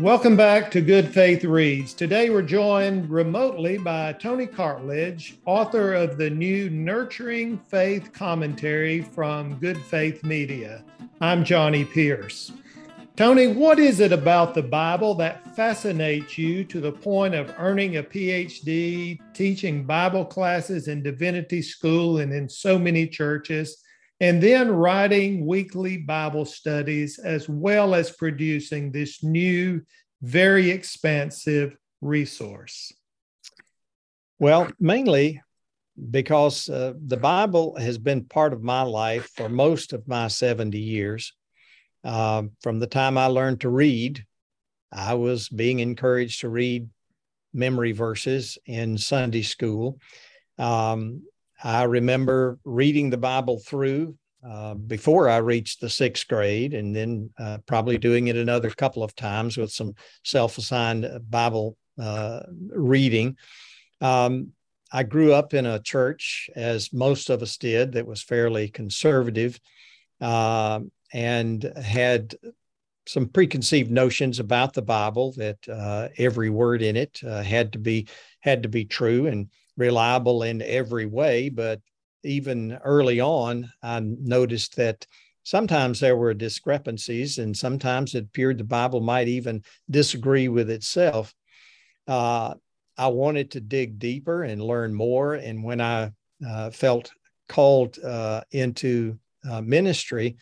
Welcome 0.00 0.36
back 0.36 0.72
to 0.72 0.80
Good 0.80 1.14
Faith 1.14 1.44
Reads. 1.44 1.94
Today 1.94 2.28
we're 2.28 2.42
joined 2.42 3.08
remotely 3.08 3.78
by 3.78 4.14
Tony 4.14 4.44
Cartledge, 4.44 5.36
author 5.46 5.92
of 5.94 6.18
the 6.18 6.28
new 6.28 6.68
Nurturing 6.68 7.58
Faith 7.58 8.12
commentary 8.12 9.02
from 9.02 9.54
Good 9.60 9.78
Faith 9.78 10.24
Media. 10.24 10.82
I'm 11.20 11.44
Johnny 11.44 11.84
Pierce. 11.84 12.50
Tony, 13.14 13.46
what 13.46 13.78
is 13.78 14.00
it 14.00 14.10
about 14.10 14.52
the 14.52 14.64
Bible 14.64 15.14
that 15.14 15.54
fascinates 15.54 16.36
you 16.36 16.64
to 16.64 16.80
the 16.80 16.90
point 16.90 17.36
of 17.36 17.54
earning 17.56 17.98
a 17.98 18.02
PhD, 18.02 19.20
teaching 19.32 19.84
Bible 19.84 20.24
classes 20.24 20.88
in 20.88 21.04
divinity 21.04 21.62
school 21.62 22.18
and 22.18 22.32
in 22.32 22.48
so 22.48 22.80
many 22.80 23.06
churches? 23.06 23.83
And 24.24 24.42
then 24.42 24.70
writing 24.70 25.44
weekly 25.44 25.98
Bible 25.98 26.46
studies, 26.46 27.18
as 27.18 27.46
well 27.46 27.94
as 27.94 28.10
producing 28.10 28.90
this 28.90 29.22
new, 29.22 29.82
very 30.22 30.70
expansive 30.70 31.76
resource? 32.00 32.90
Well, 34.38 34.70
mainly 34.80 35.42
because 36.10 36.70
uh, 36.70 36.94
the 37.06 37.18
Bible 37.18 37.76
has 37.76 37.98
been 37.98 38.24
part 38.24 38.54
of 38.54 38.62
my 38.62 38.80
life 38.80 39.28
for 39.36 39.50
most 39.50 39.92
of 39.92 40.08
my 40.08 40.28
70 40.28 40.78
years. 40.78 41.34
Uh, 42.02 42.44
from 42.62 42.80
the 42.80 42.86
time 42.86 43.18
I 43.18 43.26
learned 43.26 43.60
to 43.60 43.68
read, 43.68 44.24
I 44.90 45.12
was 45.14 45.50
being 45.50 45.80
encouraged 45.80 46.40
to 46.40 46.48
read 46.48 46.88
memory 47.52 47.92
verses 47.92 48.56
in 48.64 48.96
Sunday 48.96 49.42
school. 49.42 49.98
Um, 50.58 51.24
I 51.64 51.84
remember 51.84 52.58
reading 52.64 53.08
the 53.08 53.16
Bible 53.16 53.58
through 53.58 54.16
uh, 54.46 54.74
before 54.74 55.30
I 55.30 55.38
reached 55.38 55.80
the 55.80 55.88
sixth 55.88 56.28
grade, 56.28 56.74
and 56.74 56.94
then 56.94 57.30
uh, 57.38 57.58
probably 57.66 57.96
doing 57.96 58.28
it 58.28 58.36
another 58.36 58.68
couple 58.68 59.02
of 59.02 59.16
times 59.16 59.56
with 59.56 59.72
some 59.72 59.94
self 60.22 60.58
assigned 60.58 61.08
Bible 61.30 61.78
uh, 61.98 62.40
reading. 62.68 63.38
Um, 64.02 64.52
I 64.92 65.04
grew 65.04 65.32
up 65.32 65.54
in 65.54 65.64
a 65.64 65.80
church, 65.80 66.50
as 66.54 66.92
most 66.92 67.30
of 67.30 67.40
us 67.40 67.56
did, 67.56 67.92
that 67.92 68.06
was 68.06 68.22
fairly 68.22 68.68
conservative 68.68 69.58
uh, 70.20 70.80
and 71.14 71.62
had 71.82 72.34
some 73.06 73.26
preconceived 73.26 73.90
notions 73.90 74.38
about 74.38 74.74
the 74.74 74.82
Bible 74.82 75.32
that 75.38 75.66
uh, 75.68 76.08
every 76.18 76.50
word 76.50 76.82
in 76.82 76.96
it 76.96 77.20
uh, 77.26 77.42
had 77.42 77.72
to 77.72 77.78
be 77.78 78.06
had 78.40 78.62
to 78.62 78.68
be 78.68 78.84
true 78.84 79.26
and 79.26 79.48
reliable 79.76 80.42
in 80.42 80.62
every 80.62 81.06
way, 81.06 81.48
but 81.48 81.80
even 82.22 82.78
early 82.84 83.20
on, 83.20 83.70
I 83.82 84.00
noticed 84.00 84.76
that 84.76 85.06
sometimes 85.42 86.00
there 86.00 86.16
were 86.16 86.34
discrepancies, 86.34 87.38
and 87.38 87.56
sometimes 87.56 88.14
it 88.14 88.24
appeared 88.24 88.58
the 88.58 88.64
Bible 88.64 89.00
might 89.00 89.28
even 89.28 89.62
disagree 89.90 90.48
with 90.48 90.70
itself. 90.70 91.34
Uh, 92.06 92.54
I 92.96 93.08
wanted 93.08 93.50
to 93.52 93.60
dig 93.60 93.98
deeper 93.98 94.44
and 94.44 94.62
learn 94.62 94.94
more. 94.94 95.34
And 95.34 95.62
when 95.64 95.80
I 95.80 96.12
uh, 96.46 96.70
felt 96.70 97.12
called 97.48 97.98
uh, 98.02 98.42
into 98.52 99.18
uh, 99.48 99.60
ministry, 99.60 100.36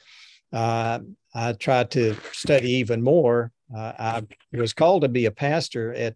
uh, 0.52 1.00
I 1.34 1.52
tried 1.54 1.90
to 1.92 2.14
study 2.32 2.72
even 2.72 3.02
more. 3.02 3.52
Uh, 3.74 3.92
I 3.98 4.22
was 4.52 4.74
called 4.74 5.02
to 5.02 5.08
be 5.08 5.26
a 5.26 5.30
pastor 5.30 5.94
at 5.94 6.14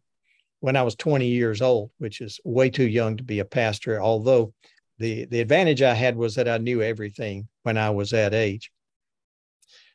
when 0.60 0.76
I 0.76 0.82
was 0.82 0.94
20 0.96 1.26
years 1.26 1.62
old, 1.62 1.90
which 1.98 2.20
is 2.20 2.40
way 2.44 2.70
too 2.70 2.86
young 2.86 3.16
to 3.16 3.22
be 3.22 3.40
a 3.40 3.44
pastor. 3.44 4.00
Although 4.00 4.52
the 4.98 5.26
the 5.26 5.40
advantage 5.40 5.82
I 5.82 5.94
had 5.94 6.16
was 6.16 6.34
that 6.36 6.48
I 6.48 6.58
knew 6.58 6.82
everything 6.82 7.48
when 7.62 7.76
I 7.76 7.90
was 7.90 8.10
that 8.10 8.34
age. 8.34 8.70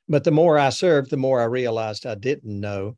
But 0.08 0.24
the 0.24 0.32
more 0.32 0.58
I 0.58 0.70
served, 0.70 1.10
the 1.10 1.18
more 1.18 1.42
I 1.42 1.46
realized 1.46 2.06
I 2.06 2.16
didn't 2.16 2.60
know. 2.60 2.98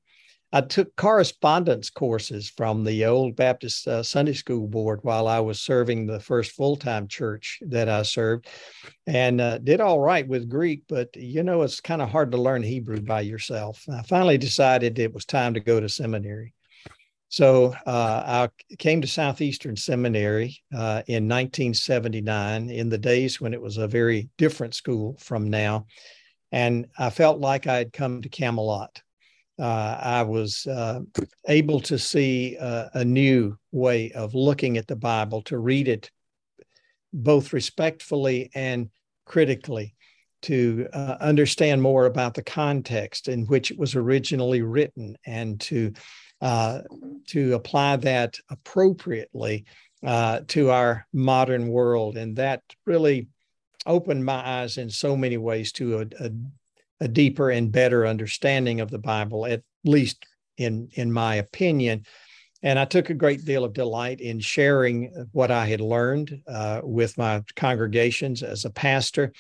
I 0.55 0.61
took 0.61 0.95
correspondence 0.95 1.89
courses 1.89 2.47
from 2.47 2.83
the 2.83 3.05
old 3.05 3.35
Baptist 3.35 3.87
uh, 3.87 4.03
Sunday 4.03 4.33
School 4.33 4.67
Board 4.67 4.99
while 5.01 5.27
I 5.27 5.39
was 5.39 5.59
serving 5.59 6.05
the 6.05 6.19
first 6.19 6.51
full 6.51 6.75
time 6.75 7.07
church 7.07 7.59
that 7.67 7.89
I 7.89 8.03
served 8.03 8.47
and 9.07 9.41
uh, 9.41 9.57
did 9.57 9.81
all 9.81 9.99
right 9.99 10.27
with 10.27 10.49
Greek, 10.49 10.83
but 10.87 11.15
you 11.15 11.41
know, 11.41 11.63
it's 11.63 11.81
kind 11.81 12.03
of 12.03 12.09
hard 12.09 12.31
to 12.31 12.37
learn 12.37 12.61
Hebrew 12.61 13.01
by 13.01 13.21
yourself. 13.21 13.83
I 13.91 14.03
finally 14.03 14.37
decided 14.37 14.99
it 14.99 15.13
was 15.13 15.25
time 15.25 15.55
to 15.55 15.59
go 15.59 15.79
to 15.79 15.89
seminary. 15.89 16.53
So 17.33 17.73
uh, 17.87 18.47
I 18.47 18.75
came 18.77 19.01
to 19.01 19.07
Southeastern 19.07 19.75
Seminary 19.75 20.61
uh, 20.71 21.01
in 21.07 21.27
1979, 21.27 22.69
in 22.69 22.89
the 22.89 22.97
days 22.99 23.41
when 23.41 23.55
it 23.55 23.61
was 23.61 23.77
a 23.77 23.87
very 23.87 24.29
different 24.37 24.75
school 24.75 25.17
from 25.19 25.49
now. 25.49 25.87
And 26.51 26.85
I 26.95 27.09
felt 27.09 27.39
like 27.39 27.65
I 27.65 27.77
had 27.77 27.91
come 27.91 28.21
to 28.21 28.29
Camelot. 28.29 29.01
Uh, 29.57 29.97
I 29.99 30.21
was 30.21 30.67
uh, 30.67 30.99
able 31.47 31.79
to 31.79 31.97
see 31.97 32.55
a 32.59 33.03
new 33.03 33.57
way 33.71 34.11
of 34.11 34.35
looking 34.35 34.77
at 34.77 34.85
the 34.85 34.95
Bible, 34.95 35.41
to 35.45 35.57
read 35.57 35.87
it 35.87 36.11
both 37.13 37.51
respectfully 37.51 38.51
and 38.53 38.91
critically, 39.25 39.95
to 40.43 40.87
uh, 40.93 41.17
understand 41.19 41.81
more 41.81 42.05
about 42.05 42.35
the 42.35 42.43
context 42.43 43.27
in 43.27 43.47
which 43.47 43.71
it 43.71 43.79
was 43.79 43.95
originally 43.95 44.61
written, 44.61 45.17
and 45.25 45.59
to 45.61 45.93
uh, 46.43 46.81
to 47.25 47.53
apply 47.53 47.95
that 47.95 48.37
appropriately 48.49 49.63
uh, 50.05 50.41
to 50.49 50.69
our 50.69 51.07
modern 51.13 51.69
world. 51.69 52.17
And 52.17 52.35
that 52.35 52.61
really 52.85 53.29
opened 53.85 54.25
my 54.25 54.45
eyes 54.45 54.77
in 54.77 54.89
so 54.89 55.15
many 55.15 55.37
ways 55.37 55.71
to 55.73 55.99
a, 55.99 56.05
a, 56.19 56.31
a 56.99 57.07
deeper 57.07 57.49
and 57.49 57.71
better 57.71 58.05
understanding 58.05 58.81
of 58.81 58.91
the 58.91 58.99
Bible, 58.99 59.45
at 59.45 59.63
least 59.85 60.25
in, 60.57 60.89
in 60.95 61.13
my 61.13 61.35
opinion. 61.35 62.05
And 62.61 62.77
I 62.77 62.83
took 62.83 63.09
a 63.09 63.13
great 63.13 63.45
deal 63.45 63.63
of 63.63 63.71
delight 63.71 64.19
in 64.19 64.41
sharing 64.41 65.27
what 65.31 65.49
I 65.49 65.65
had 65.65 65.79
learned 65.79 66.41
uh, 66.45 66.81
with 66.83 67.17
my 67.17 67.41
congregations 67.55 68.43
as 68.43 68.65
a 68.65 68.69
pastor. 68.69 69.31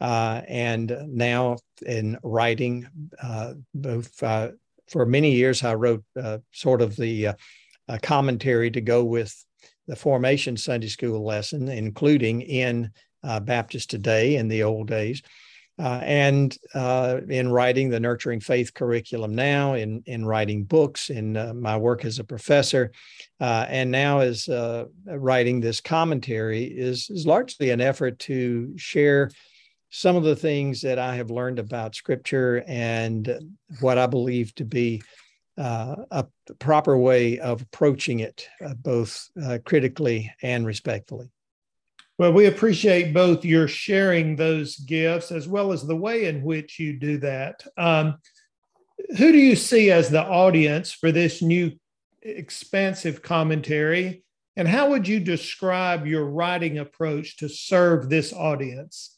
Uh, 0.00 0.42
and 0.46 0.96
now 1.08 1.56
in 1.84 2.16
writing 2.22 2.86
uh, 3.20 3.54
both 3.74 4.22
uh, 4.22 4.50
for 4.88 5.06
many 5.06 5.32
years, 5.32 5.62
I 5.62 5.74
wrote 5.74 6.04
uh, 6.20 6.38
sort 6.52 6.82
of 6.82 6.96
the 6.96 7.28
uh, 7.88 7.98
commentary 8.02 8.70
to 8.70 8.80
go 8.80 9.04
with 9.04 9.34
the 9.86 9.96
formation 9.96 10.56
Sunday 10.56 10.88
school 10.88 11.24
lesson, 11.24 11.68
including 11.68 12.42
in 12.42 12.90
uh, 13.22 13.40
Baptist 13.40 13.90
Today 13.90 14.36
in 14.36 14.48
the 14.48 14.62
old 14.62 14.88
days. 14.88 15.22
Uh, 15.76 16.00
and 16.04 16.56
uh, 16.74 17.20
in 17.28 17.50
writing 17.50 17.88
the 17.88 17.98
Nurturing 17.98 18.38
Faith 18.38 18.72
curriculum 18.74 19.34
now, 19.34 19.74
in, 19.74 20.04
in 20.06 20.24
writing 20.24 20.62
books, 20.62 21.10
in 21.10 21.36
uh, 21.36 21.52
my 21.52 21.76
work 21.76 22.04
as 22.04 22.20
a 22.20 22.24
professor, 22.24 22.92
and 23.40 23.90
now 23.90 24.20
as 24.20 24.48
writing 25.06 25.60
this 25.60 25.80
commentary 25.80 26.64
is, 26.64 27.10
is 27.10 27.26
largely 27.26 27.70
an 27.70 27.80
effort 27.80 28.18
to 28.20 28.72
share 28.76 29.30
some 29.94 30.16
of 30.16 30.24
the 30.24 30.34
things 30.34 30.80
that 30.80 30.98
I 30.98 31.14
have 31.14 31.30
learned 31.30 31.60
about 31.60 31.94
Scripture 31.94 32.64
and 32.66 33.56
what 33.78 33.96
I 33.96 34.08
believe 34.08 34.52
to 34.56 34.64
be 34.64 35.00
uh, 35.56 35.94
a 36.10 36.26
proper 36.58 36.98
way 36.98 37.38
of 37.38 37.62
approaching 37.62 38.18
it, 38.18 38.48
uh, 38.66 38.74
both 38.74 39.28
uh, 39.40 39.58
critically 39.64 40.32
and 40.42 40.66
respectfully. 40.66 41.30
Well, 42.18 42.32
we 42.32 42.46
appreciate 42.46 43.14
both 43.14 43.44
your 43.44 43.68
sharing 43.68 44.34
those 44.34 44.78
gifts 44.78 45.30
as 45.30 45.46
well 45.46 45.70
as 45.70 45.86
the 45.86 45.94
way 45.94 46.24
in 46.24 46.42
which 46.42 46.80
you 46.80 46.98
do 46.98 47.18
that. 47.18 47.64
Um, 47.76 48.18
who 49.16 49.30
do 49.30 49.38
you 49.38 49.54
see 49.54 49.92
as 49.92 50.10
the 50.10 50.24
audience 50.24 50.90
for 50.90 51.12
this 51.12 51.40
new 51.40 51.70
expansive 52.20 53.22
commentary? 53.22 54.24
And 54.56 54.66
how 54.66 54.90
would 54.90 55.06
you 55.06 55.20
describe 55.20 56.04
your 56.04 56.26
writing 56.26 56.78
approach 56.78 57.36
to 57.36 57.48
serve 57.48 58.08
this 58.08 58.32
audience? 58.32 59.13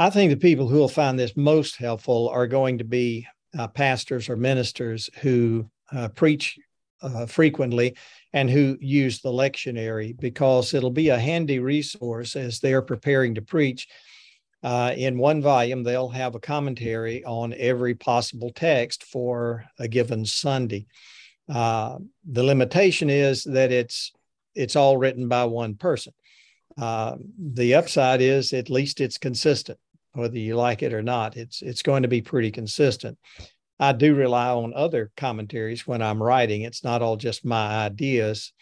I 0.00 0.08
think 0.08 0.30
the 0.30 0.38
people 0.38 0.66
who 0.66 0.78
will 0.78 0.88
find 0.88 1.18
this 1.18 1.36
most 1.36 1.76
helpful 1.76 2.30
are 2.30 2.46
going 2.46 2.78
to 2.78 2.84
be 2.84 3.26
uh, 3.58 3.68
pastors 3.68 4.30
or 4.30 4.36
ministers 4.36 5.10
who 5.20 5.70
uh, 5.92 6.08
preach 6.08 6.58
uh, 7.02 7.26
frequently 7.26 7.94
and 8.32 8.48
who 8.48 8.78
use 8.80 9.20
the 9.20 9.28
lectionary 9.28 10.18
because 10.18 10.72
it'll 10.72 10.90
be 10.90 11.10
a 11.10 11.18
handy 11.18 11.58
resource 11.58 12.34
as 12.34 12.60
they're 12.60 12.80
preparing 12.80 13.34
to 13.34 13.42
preach. 13.42 13.88
Uh, 14.62 14.94
in 14.96 15.18
one 15.18 15.42
volume, 15.42 15.82
they'll 15.82 16.08
have 16.08 16.34
a 16.34 16.40
commentary 16.40 17.22
on 17.26 17.52
every 17.58 17.94
possible 17.94 18.52
text 18.54 19.04
for 19.04 19.66
a 19.78 19.86
given 19.86 20.24
Sunday. 20.24 20.86
Uh, 21.46 21.98
the 22.26 22.42
limitation 22.42 23.10
is 23.10 23.44
that 23.44 23.70
it's 23.70 24.12
it's 24.54 24.76
all 24.76 24.96
written 24.96 25.28
by 25.28 25.44
one 25.44 25.74
person. 25.74 26.14
Uh, 26.78 27.16
the 27.38 27.74
upside 27.74 28.22
is 28.22 28.54
at 28.54 28.70
least 28.70 29.02
it's 29.02 29.18
consistent 29.18 29.78
whether 30.12 30.38
you 30.38 30.56
like 30.56 30.82
it 30.82 30.92
or 30.92 31.02
not. 31.02 31.36
It's 31.36 31.62
it's 31.62 31.82
going 31.82 32.02
to 32.02 32.08
be 32.08 32.22
pretty 32.22 32.50
consistent. 32.50 33.18
I 33.78 33.92
do 33.92 34.14
rely 34.14 34.48
on 34.48 34.74
other 34.74 35.10
commentaries 35.16 35.86
when 35.86 36.02
I'm 36.02 36.22
writing. 36.22 36.62
It's 36.62 36.84
not 36.84 37.02
all 37.02 37.16
just 37.16 37.44
my 37.44 37.84
ideas. 37.84 38.52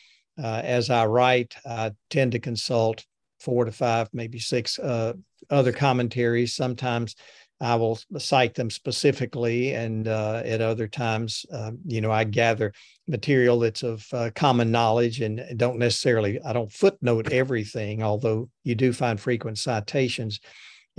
Uh, 0.40 0.60
as 0.62 0.90
I 0.90 1.06
write, 1.06 1.56
I 1.66 1.92
tend 2.10 2.32
to 2.32 2.38
consult 2.38 3.04
four 3.40 3.64
to 3.64 3.72
five, 3.72 4.08
maybe 4.12 4.38
six 4.38 4.78
uh, 4.78 5.14
other 5.50 5.72
commentaries. 5.72 6.54
Sometimes 6.54 7.16
I 7.60 7.74
will 7.74 7.98
cite 8.18 8.54
them 8.54 8.70
specifically, 8.70 9.74
and 9.74 10.06
uh, 10.06 10.42
at 10.44 10.60
other 10.60 10.86
times, 10.86 11.44
uh, 11.52 11.72
you 11.84 12.00
know, 12.00 12.12
I 12.12 12.22
gather 12.22 12.72
material 13.08 13.58
that's 13.58 13.82
of 13.82 14.06
uh, 14.12 14.30
common 14.36 14.70
knowledge 14.70 15.20
and 15.20 15.42
don't 15.56 15.78
necessarily, 15.78 16.40
I 16.40 16.52
don't 16.52 16.72
footnote 16.72 17.32
everything, 17.32 18.04
although 18.04 18.48
you 18.62 18.76
do 18.76 18.92
find 18.92 19.18
frequent 19.18 19.58
citations 19.58 20.38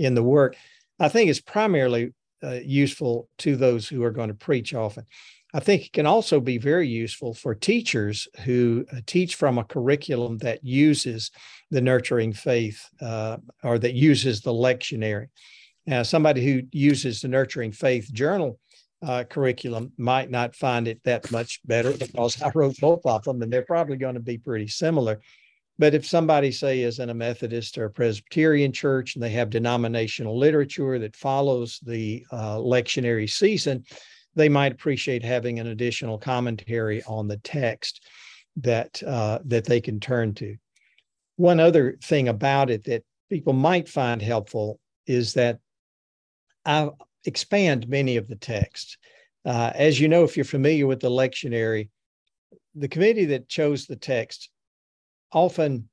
in 0.00 0.14
the 0.14 0.22
work. 0.22 0.56
I 0.98 1.08
think 1.08 1.30
it's 1.30 1.40
primarily 1.40 2.12
uh, 2.42 2.58
useful 2.64 3.28
to 3.38 3.54
those 3.54 3.86
who 3.86 4.02
are 4.02 4.10
going 4.10 4.28
to 4.28 4.34
preach 4.34 4.74
often. 4.74 5.04
I 5.52 5.60
think 5.60 5.86
it 5.86 5.92
can 5.92 6.06
also 6.06 6.40
be 6.40 6.58
very 6.58 6.88
useful 6.88 7.34
for 7.34 7.54
teachers 7.54 8.28
who 8.44 8.84
uh, 8.92 9.00
teach 9.06 9.34
from 9.34 9.58
a 9.58 9.64
curriculum 9.64 10.38
that 10.38 10.64
uses 10.64 11.30
the 11.70 11.80
nurturing 11.80 12.32
faith 12.32 12.82
uh, 13.00 13.36
or 13.62 13.78
that 13.78 13.94
uses 13.94 14.40
the 14.40 14.52
lectionary. 14.52 15.28
Now, 15.86 16.02
somebody 16.02 16.44
who 16.44 16.62
uses 16.72 17.20
the 17.20 17.28
Nurturing 17.28 17.72
Faith 17.72 18.12
Journal 18.12 18.58
uh, 19.02 19.24
curriculum 19.24 19.92
might 19.96 20.30
not 20.30 20.54
find 20.54 20.86
it 20.86 21.00
that 21.04 21.30
much 21.32 21.60
better 21.64 21.92
because 21.92 22.40
I 22.40 22.50
wrote 22.54 22.76
both 22.80 23.04
of 23.04 23.24
them 23.24 23.42
and 23.42 23.52
they're 23.52 23.62
probably 23.62 23.96
going 23.96 24.14
to 24.14 24.20
be 24.20 24.38
pretty 24.38 24.68
similar. 24.68 25.20
But 25.80 25.94
if 25.94 26.06
somebody, 26.06 26.52
say, 26.52 26.82
is 26.82 26.98
in 26.98 27.08
a 27.08 27.14
Methodist 27.14 27.78
or 27.78 27.86
a 27.86 27.90
Presbyterian 27.90 28.70
church 28.70 29.14
and 29.14 29.24
they 29.24 29.30
have 29.30 29.48
denominational 29.48 30.38
literature 30.38 30.98
that 30.98 31.16
follows 31.16 31.80
the 31.82 32.26
uh, 32.30 32.56
lectionary 32.56 33.30
season, 33.30 33.84
they 34.34 34.50
might 34.50 34.72
appreciate 34.72 35.24
having 35.24 35.58
an 35.58 35.68
additional 35.68 36.18
commentary 36.18 37.02
on 37.04 37.28
the 37.28 37.38
text 37.38 38.04
that 38.56 39.02
uh, 39.04 39.38
that 39.46 39.64
they 39.64 39.80
can 39.80 40.00
turn 40.00 40.34
to. 40.34 40.54
One 41.36 41.60
other 41.60 41.96
thing 42.04 42.28
about 42.28 42.68
it 42.68 42.84
that 42.84 43.02
people 43.30 43.54
might 43.54 43.88
find 43.88 44.20
helpful 44.20 44.78
is 45.06 45.32
that 45.32 45.60
I 46.66 46.90
expand 47.24 47.88
many 47.88 48.18
of 48.18 48.28
the 48.28 48.36
texts. 48.36 48.98
Uh, 49.46 49.72
as 49.74 49.98
you 49.98 50.08
know, 50.08 50.24
if 50.24 50.36
you're 50.36 50.44
familiar 50.44 50.86
with 50.86 51.00
the 51.00 51.08
lectionary, 51.08 51.88
the 52.74 52.88
committee 52.88 53.24
that 53.24 53.48
chose 53.48 53.86
the 53.86 53.96
text 53.96 54.50
often 55.32 55.88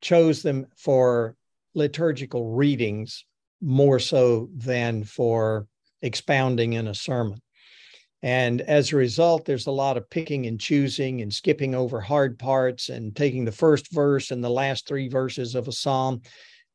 chose 0.00 0.42
them 0.42 0.66
for 0.76 1.36
liturgical 1.74 2.52
readings 2.54 3.24
more 3.60 3.98
so 3.98 4.48
than 4.54 5.04
for 5.04 5.66
expounding 6.02 6.74
in 6.74 6.88
a 6.88 6.94
sermon. 6.94 7.40
And 8.22 8.60
as 8.62 8.92
a 8.92 8.96
result, 8.96 9.44
there's 9.44 9.66
a 9.66 9.72
lot 9.72 9.96
of 9.96 10.08
picking 10.10 10.46
and 10.46 10.58
choosing 10.58 11.20
and 11.20 11.32
skipping 11.32 11.74
over 11.74 12.00
hard 12.00 12.38
parts 12.38 12.88
and 12.88 13.14
taking 13.14 13.44
the 13.44 13.52
first 13.52 13.92
verse 13.92 14.30
and 14.30 14.42
the 14.42 14.50
last 14.50 14.86
three 14.86 15.08
verses 15.08 15.54
of 15.54 15.68
a 15.68 15.72
psalm. 15.72 16.22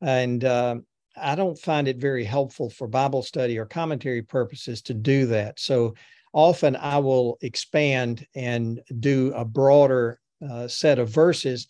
And 0.00 0.44
uh, 0.44 0.76
I 1.16 1.34
don't 1.34 1.58
find 1.58 1.88
it 1.88 1.98
very 1.98 2.24
helpful 2.24 2.70
for 2.70 2.88
Bible 2.88 3.22
study 3.22 3.58
or 3.58 3.66
commentary 3.66 4.22
purposes 4.22 4.82
to 4.82 4.94
do 4.94 5.26
that. 5.26 5.60
So 5.60 5.94
often 6.32 6.76
I 6.76 6.98
will 6.98 7.38
expand 7.42 8.26
and 8.34 8.80
do 9.00 9.32
a 9.34 9.44
broader 9.44 10.20
uh, 10.48 10.68
set 10.68 10.98
of 10.98 11.08
verses 11.08 11.68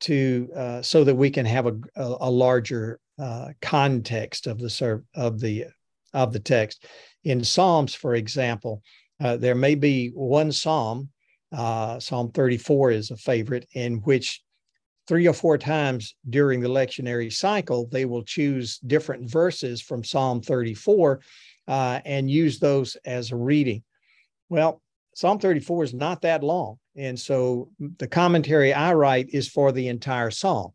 to 0.00 0.48
uh, 0.56 0.82
so 0.82 1.04
that 1.04 1.14
we 1.14 1.30
can 1.30 1.46
have 1.46 1.66
a, 1.66 1.76
a, 1.96 2.30
larger 2.30 3.00
uh, 3.18 3.48
context 3.62 4.46
of 4.46 4.58
the 4.58 4.70
serv- 4.70 5.04
of 5.14 5.40
the 5.40 5.64
of 6.12 6.32
the 6.32 6.40
text. 6.40 6.84
In 7.24 7.42
Psalms, 7.42 7.94
for 7.94 8.14
example, 8.14 8.82
uh, 9.22 9.36
there 9.36 9.54
may 9.54 9.74
be 9.74 10.08
one 10.08 10.52
psalm. 10.52 11.10
Uh, 11.52 11.98
psalm 11.98 12.30
34 12.32 12.90
is 12.90 13.10
a 13.10 13.16
favorite 13.16 13.66
in 13.74 13.96
which 13.98 14.42
three 15.06 15.26
or 15.26 15.32
four 15.32 15.56
times 15.56 16.14
during 16.28 16.60
the 16.60 16.68
lectionary 16.68 17.32
cycle, 17.32 17.88
they 17.90 18.04
will 18.04 18.22
choose 18.22 18.78
different 18.78 19.30
verses 19.30 19.80
from 19.80 20.02
Psalm 20.02 20.40
34 20.40 21.20
uh, 21.68 22.00
and 22.04 22.30
use 22.30 22.58
those 22.58 22.96
as 23.04 23.30
a 23.30 23.36
reading. 23.36 23.82
Well, 24.48 24.82
Psalm 25.16 25.38
34 25.38 25.84
is 25.84 25.94
not 25.94 26.20
that 26.20 26.44
long. 26.44 26.78
And 26.94 27.18
so 27.18 27.70
the 27.96 28.06
commentary 28.06 28.74
I 28.74 28.92
write 28.92 29.30
is 29.30 29.48
for 29.48 29.72
the 29.72 29.88
entire 29.88 30.30
psalm. 30.30 30.72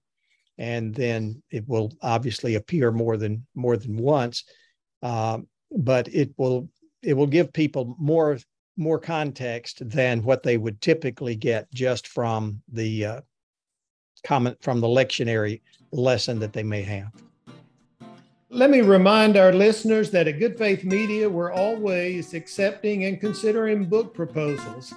And 0.58 0.96
then 0.96 1.44
it 1.52 1.68
will 1.68 1.94
obviously 2.02 2.56
appear 2.56 2.92
more 2.92 3.18
than 3.18 3.46
more 3.54 3.78
than 3.78 3.98
once. 3.98 4.44
Uh, 5.04 5.40
but 5.70 6.08
it 6.08 6.32
will 6.38 6.68
it 7.04 7.14
will 7.14 7.28
give 7.28 7.54
people 7.54 7.96
more 8.00 8.40
more 8.78 8.98
context 8.98 9.88
than 9.88 10.24
what 10.24 10.42
they 10.42 10.58
would 10.58 10.82
typically 10.82 11.36
get 11.36 11.72
just 11.72 12.08
from 12.08 12.64
the 12.72 13.06
uh, 13.06 13.22
comment 14.24 14.58
from 14.64 14.82
the 14.82 14.88
lectionary 14.88 15.62
lesson 15.92 16.40
that 16.40 16.52
they 16.52 16.64
may 16.64 16.82
have. 16.82 17.12
Let 18.54 18.70
me 18.70 18.82
remind 18.82 19.38
our 19.38 19.54
listeners 19.54 20.12
that 20.12 20.28
at 20.28 20.38
Good 20.38 20.58
Faith 20.58 20.84
Media, 20.84 21.30
we're 21.30 21.54
always 21.54 22.34
accepting 22.34 23.06
and 23.06 23.18
considering 23.18 23.86
book 23.86 24.14
proposals. 24.14 24.94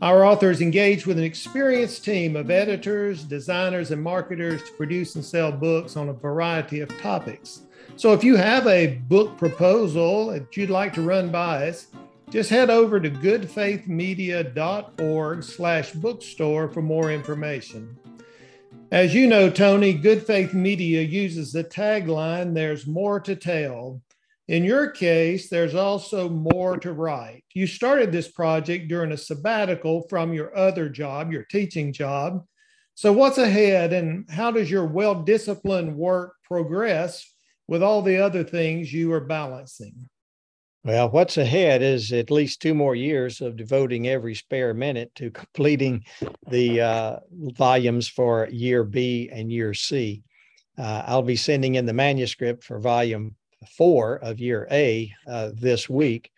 Our 0.00 0.24
authors 0.24 0.62
engage 0.62 1.06
with 1.06 1.18
an 1.18 1.24
experienced 1.24 2.06
team 2.06 2.36
of 2.36 2.50
editors, 2.50 3.22
designers, 3.22 3.90
and 3.90 4.02
marketers 4.02 4.62
to 4.62 4.72
produce 4.72 5.14
and 5.14 5.22
sell 5.22 5.52
books 5.52 5.94
on 5.94 6.08
a 6.08 6.14
variety 6.14 6.80
of 6.80 6.88
topics. 7.02 7.64
So 7.96 8.14
if 8.14 8.24
you 8.24 8.36
have 8.36 8.66
a 8.66 8.94
book 9.08 9.36
proposal 9.36 10.28
that 10.28 10.56
you'd 10.56 10.70
like 10.70 10.94
to 10.94 11.02
run 11.02 11.30
by 11.30 11.68
us, 11.68 11.88
just 12.30 12.48
head 12.48 12.70
over 12.70 12.98
to 12.98 13.10
goodfaithmedia.org 13.10 15.42
slash 15.42 15.92
bookstore 15.92 16.68
for 16.68 16.80
more 16.80 17.12
information. 17.12 17.98
As 18.92 19.12
you 19.12 19.26
know, 19.26 19.50
Tony, 19.50 19.92
Good 19.92 20.24
Faith 20.24 20.54
Media 20.54 21.02
uses 21.02 21.50
the 21.50 21.64
tagline, 21.64 22.54
There's 22.54 22.86
more 22.86 23.18
to 23.18 23.34
tell. 23.34 24.00
In 24.46 24.62
your 24.62 24.90
case, 24.90 25.48
there's 25.48 25.74
also 25.74 26.28
more 26.28 26.78
to 26.78 26.92
write. 26.92 27.42
You 27.52 27.66
started 27.66 28.12
this 28.12 28.28
project 28.28 28.86
during 28.86 29.10
a 29.10 29.16
sabbatical 29.16 30.06
from 30.08 30.32
your 30.32 30.56
other 30.56 30.88
job, 30.88 31.32
your 31.32 31.42
teaching 31.42 31.92
job. 31.92 32.44
So, 32.94 33.12
what's 33.12 33.38
ahead, 33.38 33.92
and 33.92 34.30
how 34.30 34.52
does 34.52 34.70
your 34.70 34.86
well 34.86 35.16
disciplined 35.16 35.96
work 35.96 36.34
progress 36.44 37.28
with 37.66 37.82
all 37.82 38.02
the 38.02 38.18
other 38.18 38.44
things 38.44 38.92
you 38.92 39.12
are 39.12 39.20
balancing? 39.20 40.08
Well, 40.86 41.10
what's 41.10 41.36
ahead 41.36 41.82
is 41.82 42.12
at 42.12 42.30
least 42.30 42.62
two 42.62 42.72
more 42.72 42.94
years 42.94 43.40
of 43.40 43.56
devoting 43.56 44.06
every 44.06 44.36
spare 44.36 44.72
minute 44.72 45.12
to 45.16 45.30
completing 45.32 46.04
the 46.48 46.80
uh, 46.80 47.16
volumes 47.32 48.06
for 48.06 48.46
year 48.52 48.84
B 48.84 49.28
and 49.32 49.50
year 49.50 49.74
C. 49.74 50.22
Uh, 50.78 51.02
I'll 51.04 51.22
be 51.22 51.34
sending 51.34 51.74
in 51.74 51.86
the 51.86 51.92
manuscript 51.92 52.62
for 52.62 52.78
volume 52.78 53.34
four 53.76 54.18
of 54.18 54.38
year 54.38 54.68
A 54.70 55.12
uh, 55.26 55.50
this 55.54 55.90
week, 55.90 56.30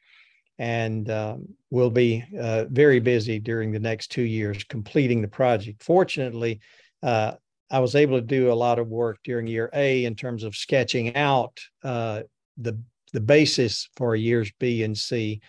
and 0.58 1.10
um, 1.10 1.46
we'll 1.68 1.90
be 1.90 2.24
uh, 2.40 2.64
very 2.70 3.00
busy 3.00 3.38
during 3.38 3.70
the 3.70 3.78
next 3.78 4.10
two 4.10 4.22
years 4.22 4.64
completing 4.64 5.20
the 5.20 5.28
project. 5.28 5.82
Fortunately, 5.82 6.60
uh, 7.02 7.32
I 7.70 7.80
was 7.80 7.94
able 7.94 8.16
to 8.16 8.26
do 8.26 8.50
a 8.50 8.54
lot 8.54 8.78
of 8.78 8.88
work 8.88 9.18
during 9.24 9.46
year 9.46 9.68
A 9.74 10.06
in 10.06 10.14
terms 10.14 10.42
of 10.42 10.56
sketching 10.56 11.16
out 11.16 11.60
uh, 11.84 12.22
the 12.56 12.80
the 13.12 13.20
basis 13.20 13.88
for 13.96 14.16
years 14.16 14.50
B 14.58 14.82
and 14.82 14.96
C. 14.96 15.40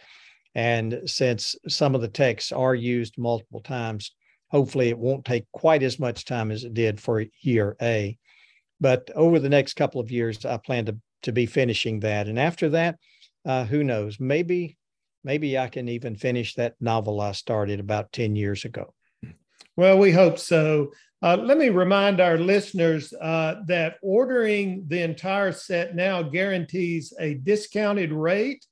And 0.55 1.01
since 1.05 1.55
some 1.67 1.95
of 1.95 2.01
the 2.01 2.07
texts 2.07 2.51
are 2.51 2.75
used 2.75 3.17
multiple 3.17 3.61
times, 3.61 4.11
hopefully 4.49 4.89
it 4.89 4.97
won't 4.97 5.25
take 5.25 5.45
quite 5.51 5.83
as 5.83 5.99
much 5.99 6.25
time 6.25 6.51
as 6.51 6.63
it 6.63 6.73
did 6.73 6.99
for 6.99 7.25
year 7.41 7.75
A. 7.81 8.17
But 8.81 9.09
over 9.15 9.39
the 9.39 9.49
next 9.49 9.73
couple 9.73 10.01
of 10.01 10.11
years, 10.11 10.45
I 10.45 10.57
plan 10.57 10.85
to, 10.85 10.97
to 11.23 11.31
be 11.31 11.45
finishing 11.45 11.99
that. 12.01 12.27
And 12.27 12.39
after 12.39 12.69
that, 12.69 12.97
uh, 13.45 13.65
who 13.65 13.83
knows? 13.83 14.19
Maybe, 14.19 14.77
maybe 15.23 15.57
I 15.57 15.67
can 15.67 15.89
even 15.89 16.15
finish 16.15 16.55
that 16.55 16.75
novel 16.79 17.21
I 17.21 17.33
started 17.33 17.79
about 17.79 18.11
10 18.11 18.35
years 18.35 18.65
ago. 18.65 18.93
Well, 19.75 19.97
we 19.97 20.11
hope 20.11 20.39
so. 20.39 20.91
Uh, 21.21 21.35
let 21.35 21.57
me 21.57 21.67
remind 21.67 22.21
our 22.21 22.37
listeners 22.37 23.13
uh, 23.21 23.55
that 23.67 23.97
ordering 24.01 24.85
the 24.87 25.01
entire 25.01 25.51
set 25.51 25.93
now 25.93 26.23
guarantees 26.23 27.13
a 27.19 27.33
discounted 27.33 28.13
rate, 28.13 28.65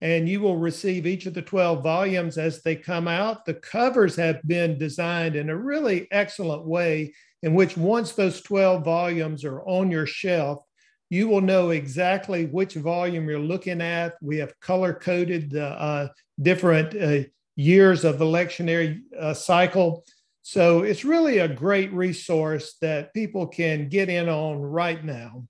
and 0.00 0.28
you 0.28 0.40
will 0.40 0.56
receive 0.56 1.06
each 1.06 1.26
of 1.26 1.34
the 1.34 1.42
12 1.42 1.80
volumes 1.80 2.38
as 2.38 2.60
they 2.62 2.74
come 2.74 3.06
out. 3.06 3.44
The 3.44 3.54
covers 3.54 4.16
have 4.16 4.42
been 4.42 4.78
designed 4.78 5.36
in 5.36 5.48
a 5.48 5.56
really 5.56 6.08
excellent 6.10 6.64
way, 6.64 7.14
in 7.44 7.54
which 7.54 7.76
once 7.76 8.12
those 8.12 8.40
12 8.40 8.84
volumes 8.84 9.44
are 9.44 9.62
on 9.62 9.88
your 9.88 10.06
shelf, 10.06 10.64
you 11.08 11.28
will 11.28 11.40
know 11.40 11.70
exactly 11.70 12.46
which 12.46 12.74
volume 12.74 13.28
you're 13.28 13.38
looking 13.38 13.80
at. 13.80 14.14
We 14.20 14.38
have 14.38 14.58
color 14.58 14.92
coded 14.92 15.50
the 15.50 15.66
uh, 15.66 16.08
different 16.40 17.00
uh, 17.00 17.28
years 17.54 18.04
of 18.04 18.18
the 18.18 18.24
lectionary 18.24 19.02
uh, 19.16 19.34
cycle 19.34 20.04
so 20.42 20.82
it's 20.82 21.04
really 21.04 21.38
a 21.38 21.48
great 21.48 21.92
resource 21.92 22.76
that 22.80 23.14
people 23.14 23.46
can 23.46 23.88
get 23.88 24.08
in 24.08 24.28
on 24.28 24.60
right 24.60 25.02
now. 25.04 25.44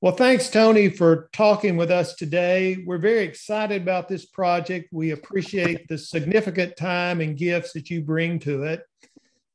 Well, 0.00 0.14
thanks, 0.14 0.50
Tony, 0.50 0.90
for 0.90 1.30
talking 1.32 1.76
with 1.76 1.90
us 1.90 2.14
today. 2.14 2.82
We're 2.84 2.98
very 2.98 3.22
excited 3.22 3.80
about 3.80 4.08
this 4.08 4.26
project. 4.26 4.88
We 4.92 5.12
appreciate 5.12 5.88
the 5.88 5.96
significant 5.96 6.76
time 6.76 7.20
and 7.20 7.38
gifts 7.38 7.72
that 7.72 7.88
you 7.88 8.02
bring 8.02 8.38
to 8.40 8.64
it. 8.64 8.82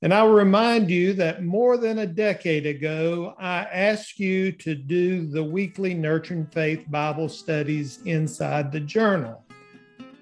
And 0.01 0.13
I'll 0.13 0.29
remind 0.29 0.89
you 0.89 1.11
that 1.13 1.43
more 1.43 1.77
than 1.77 1.99
a 1.99 2.07
decade 2.07 2.65
ago, 2.65 3.35
I 3.37 3.59
asked 3.65 4.17
you 4.17 4.53
to 4.53 4.73
do 4.73 5.27
the 5.27 5.43
weekly 5.43 5.93
Nurturing 5.93 6.47
Faith 6.47 6.85
Bible 6.89 7.27
studies 7.27 7.99
inside 8.05 8.71
the 8.71 8.79
journal. 8.79 9.43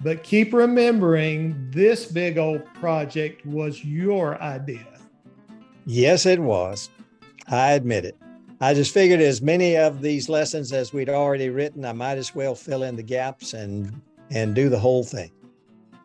But 0.02 0.24
keep 0.24 0.54
remembering 0.54 1.70
this 1.72 2.06
big 2.06 2.38
old 2.38 2.66
project 2.76 3.46
was 3.46 3.84
your 3.84 4.42
idea. 4.42 4.86
Yes, 5.86 6.26
it 6.26 6.40
was. 6.40 6.90
I 7.48 7.72
admit 7.72 8.06
it. 8.06 8.18
I 8.60 8.74
just 8.74 8.94
figured 8.94 9.22
as 9.22 9.42
many 9.42 9.78
of 9.78 10.02
these 10.02 10.30
lessons 10.30 10.74
as 10.74 10.92
we'd 10.92 11.10
already 11.10 11.50
written, 11.50 11.86
I 11.86 11.94
might 11.94 12.18
as 12.18 12.34
well 12.34 12.56
fill 12.56 12.84
in 12.84 12.96
the 12.96 13.04
gaps 13.04 13.54
and 13.54 14.02
and 14.30 14.54
do 14.54 14.68
the 14.68 14.80
whole 14.80 15.04
thing. 15.04 15.32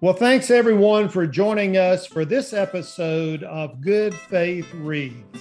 Well, 0.01 0.15
thanks 0.15 0.51
everyone 0.51 1.09
for 1.09 1.27
joining 1.27 1.77
us 1.77 2.07
for 2.07 2.25
this 2.25 2.53
episode 2.53 3.43
of 3.45 3.81
Good 3.81 4.15
Faith 4.15 4.73
Reads. 4.75 5.39